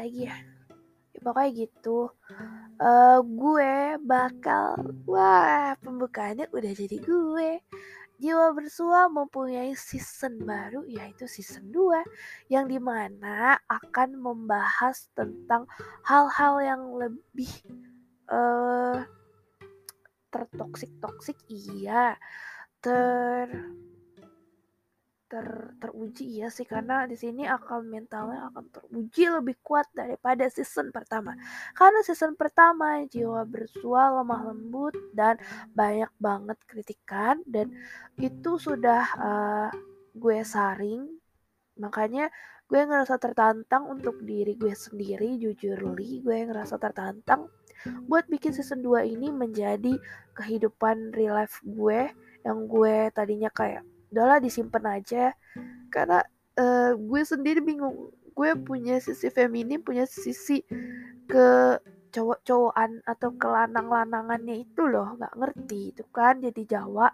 lagi 0.00 0.24
ya? 0.24 0.36
ya 1.12 1.20
pokoknya 1.20 1.50
gitu. 1.52 2.08
Uh, 2.80 3.20
gue 3.20 4.00
bakal 4.00 4.80
wah 5.04 5.76
pembukaannya 5.84 6.48
udah 6.48 6.72
jadi 6.72 6.96
gue. 6.96 7.60
Jiwa 8.20 8.52
Bersua 8.52 9.08
mempunyai 9.08 9.72
season 9.72 10.44
baru 10.44 10.84
yaitu 10.84 11.24
season 11.24 11.72
2 11.72 12.52
yang 12.52 12.68
di 12.68 12.76
mana 12.76 13.56
akan 13.64 14.20
membahas 14.20 15.08
tentang 15.16 15.64
hal-hal 16.04 16.60
yang 16.60 16.82
lebih 17.00 17.48
uh, 18.28 19.00
tertoksik-toksik 20.28 21.40
iya. 21.48 22.20
Ter 22.80 23.48
ter 25.30 25.78
teruji 25.78 26.42
ya 26.42 26.50
sih. 26.50 26.66
Karena 26.66 27.06
di 27.06 27.14
sini 27.14 27.46
akal 27.46 27.86
mentalnya 27.86 28.50
akan 28.50 28.66
teruji 28.74 29.30
lebih 29.30 29.56
kuat 29.62 29.86
daripada 29.94 30.50
season 30.50 30.90
pertama. 30.90 31.38
Karena 31.78 32.02
season 32.02 32.34
pertama 32.34 33.06
jiwa 33.06 33.46
bersua 33.46 34.10
lemah 34.18 34.50
lembut 34.50 34.98
dan 35.14 35.38
banyak 35.70 36.10
banget 36.18 36.58
kritikan 36.66 37.38
dan 37.46 37.70
itu 38.18 38.58
sudah 38.58 39.04
uh, 39.22 39.70
gue 40.18 40.42
saring. 40.42 41.06
Makanya 41.78 42.28
gue 42.70 42.82
ngerasa 42.86 43.18
tertantang 43.18 43.86
untuk 43.90 44.22
diri 44.22 44.54
gue 44.54 44.70
sendiri 44.74 45.34
jujur 45.42 45.74
li 45.98 46.22
gue 46.22 46.46
ngerasa 46.46 46.78
tertantang 46.78 47.50
buat 48.06 48.30
bikin 48.30 48.54
season 48.54 48.78
2 48.78 49.10
ini 49.10 49.34
menjadi 49.34 49.98
kehidupan 50.38 51.10
real 51.10 51.34
life 51.34 51.58
gue 51.66 52.14
yang 52.46 52.70
gue 52.70 53.10
tadinya 53.10 53.50
kayak 53.50 53.82
udahlah 54.10 54.38
disimpan 54.42 55.00
aja. 55.00 55.32
Karena 55.88 56.20
uh, 56.58 56.92
gue 56.94 57.22
sendiri 57.22 57.62
bingung. 57.62 58.10
Gue 58.34 58.56
punya 58.56 59.02
sisi 59.02 59.28
feminim 59.28 59.82
punya 59.82 60.06
sisi 60.08 60.62
ke 61.28 61.76
cowok-cowokan 62.10 63.06
atau 63.06 63.30
ke 63.38 63.46
lanang-lanangannya 63.46 64.66
itu 64.66 64.82
loh 64.86 65.14
nggak 65.14 65.34
ngerti 65.38 65.94
itu 65.94 66.04
kan 66.10 66.42
jadi 66.42 66.62
Jawa. 66.66 67.08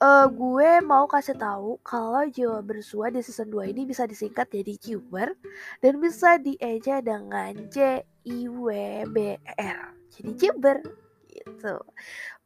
Uh, 0.00 0.32
gue 0.32 0.80
mau 0.80 1.04
kasih 1.04 1.36
tahu 1.36 1.76
kalau 1.84 2.24
Jawa 2.32 2.64
Bersua 2.64 3.12
di 3.12 3.20
season 3.20 3.52
2 3.52 3.76
ini 3.76 3.84
bisa 3.84 4.08
disingkat 4.08 4.48
jadi 4.48 4.72
Juber 4.80 5.36
dan 5.84 6.00
bisa 6.00 6.40
dieja 6.40 7.04
dengan 7.04 7.52
J 7.68 8.00
I 8.24 8.48
W 8.48 8.68
B 9.12 9.36
R. 9.60 9.92
Jadi 10.08 10.30
Juber 10.40 10.80
gitu 11.28 11.76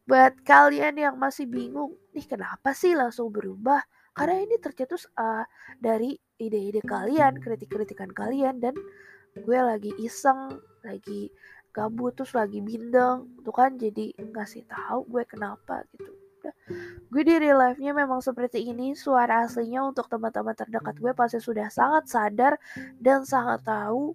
buat 0.04 0.36
kalian 0.44 1.00
yang 1.00 1.16
masih 1.16 1.48
bingung, 1.48 1.96
nih 2.12 2.28
kenapa 2.28 2.76
sih 2.76 2.92
langsung 2.92 3.32
berubah? 3.32 3.80
Karena 4.14 4.44
ini 4.44 4.60
tercetus 4.60 5.08
uh, 5.16 5.42
dari 5.80 6.14
ide-ide 6.38 6.84
kalian, 6.84 7.40
kritik-kritikan 7.40 8.12
kalian 8.12 8.62
dan 8.62 8.76
gue 9.34 9.58
lagi 9.58 9.90
iseng, 9.98 10.60
lagi 10.86 11.32
gabut 11.74 12.14
terus 12.14 12.30
lagi 12.36 12.62
bindeng, 12.62 13.26
tuh 13.42 13.50
kan 13.50 13.74
jadi 13.74 14.14
ngasih 14.14 14.62
tahu 14.70 15.02
gue 15.10 15.24
kenapa 15.26 15.82
gitu. 15.90 16.12
gue 17.08 17.22
di 17.24 17.40
real 17.40 17.56
life-nya 17.56 17.96
memang 17.96 18.20
seperti 18.20 18.68
ini, 18.68 18.92
suara 18.92 19.48
aslinya 19.48 19.82
untuk 19.82 20.06
teman-teman 20.12 20.52
terdekat 20.52 20.94
gue 21.00 21.12
pasti 21.16 21.40
sudah 21.40 21.72
sangat 21.72 22.04
sadar 22.06 22.52
dan 23.00 23.24
sangat 23.24 23.64
tahu 23.64 24.12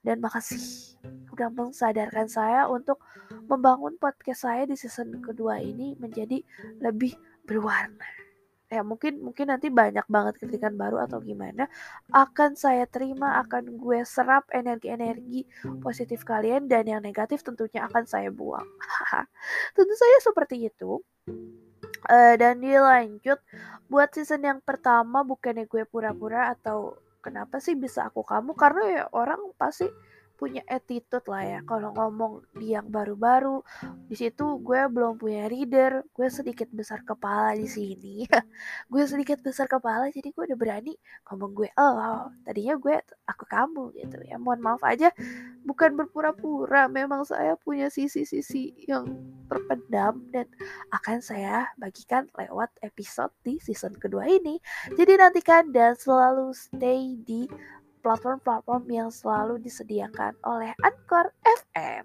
dan 0.00 0.22
makasih 0.22 0.96
udah 1.34 1.48
mengsadarkan 1.52 2.30
saya 2.30 2.64
untuk 2.70 3.02
membangun 3.50 3.98
podcast 3.98 4.46
saya 4.46 4.62
di 4.62 4.78
season 4.78 5.18
kedua 5.18 5.58
ini 5.58 5.98
menjadi 5.98 6.38
lebih 6.78 7.18
berwarna. 7.42 8.06
Ya 8.70 8.86
mungkin 8.86 9.18
mungkin 9.18 9.50
nanti 9.50 9.66
banyak 9.66 10.06
banget 10.06 10.38
kritikan 10.38 10.78
baru 10.78 11.02
atau 11.02 11.18
gimana 11.18 11.66
akan 12.14 12.54
saya 12.54 12.86
terima 12.86 13.42
akan 13.42 13.74
gue 13.74 14.06
serap 14.06 14.46
energi-energi 14.54 15.42
positif 15.82 16.22
kalian 16.22 16.70
dan 16.70 16.86
yang 16.86 17.02
negatif 17.02 17.42
tentunya 17.42 17.82
akan 17.90 18.06
saya 18.06 18.30
buang. 18.30 18.62
Tentu 19.74 19.94
saja 19.98 20.18
seperti 20.22 20.70
itu. 20.70 21.02
Uh, 22.06 22.38
dan 22.38 22.62
dilanjut 22.62 23.42
buat 23.90 24.08
season 24.14 24.46
yang 24.46 24.62
pertama 24.62 25.26
bukannya 25.26 25.66
gue 25.66 25.82
pura-pura 25.84 26.54
atau 26.54 26.94
kenapa 27.20 27.60
sih 27.60 27.76
bisa 27.76 28.08
aku 28.08 28.24
kamu 28.24 28.56
karena 28.56 28.84
ya 28.88 29.04
orang 29.12 29.52
pasti 29.58 29.90
punya 30.40 30.64
attitude 30.64 31.28
lah 31.28 31.44
ya. 31.44 31.60
Kalau 31.68 31.92
ngomong 31.92 32.48
di 32.56 32.72
yang 32.72 32.88
baru-baru 32.88 33.60
di 34.08 34.16
situ 34.16 34.56
gue 34.64 34.80
belum 34.88 35.20
punya 35.20 35.44
reader. 35.52 36.08
Gue 36.16 36.32
sedikit 36.32 36.72
besar 36.72 37.04
kepala 37.04 37.52
di 37.52 37.68
sini. 37.68 38.24
Gue 38.92 39.04
sedikit 39.04 39.44
besar 39.44 39.68
kepala 39.68 40.08
jadi 40.08 40.32
gue 40.32 40.44
udah 40.48 40.58
berani 40.58 40.96
ngomong 41.28 41.52
gue 41.52 41.68
oh 41.76 42.32
tadinya 42.42 42.74
gue 42.80 42.96
aku 43.28 43.44
kamu 43.44 43.92
gitu 44.00 44.18
ya. 44.24 44.40
Mohon 44.40 44.60
maaf 44.64 44.82
aja 44.88 45.12
bukan 45.68 45.92
berpura-pura. 46.00 46.88
Memang 46.88 47.28
saya 47.28 47.60
punya 47.60 47.92
sisi-sisi 47.92 48.72
yang 48.88 49.04
terpendam 49.50 50.22
dan 50.30 50.46
akan 50.94 51.18
saya 51.20 51.66
bagikan 51.76 52.30
lewat 52.38 52.70
episode 52.80 53.34
di 53.42 53.58
season 53.58 53.92
kedua 53.98 54.24
ini. 54.30 54.62
Jadi 54.94 55.18
nantikan 55.18 55.74
dan 55.74 55.98
selalu 55.98 56.54
stay 56.54 57.18
di 57.26 57.50
platform-platform 58.00 58.84
yang 58.88 59.08
selalu 59.12 59.60
disediakan 59.60 60.36
oleh 60.44 60.72
Anchor 60.82 61.32
FM. 61.44 62.04